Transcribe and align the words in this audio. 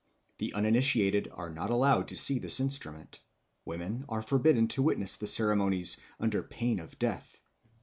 The 0.39 0.55
uninitiated 0.55 1.29
are 1.31 1.51
not 1.51 1.69
allowed 1.69 2.07
to 2.07 2.17
see 2.17 2.39
this 2.39 2.59
instrument. 2.59 3.19
Women 3.65 4.03
are 4.09 4.23
forbidden 4.23 4.67
to 4.69 4.81
witness 4.81 5.15
the 5.17 5.27
ceremonies 5.27 6.01
under 6.19 6.41
pain 6.41 6.79
of 6.79 6.97
death. 6.97 7.39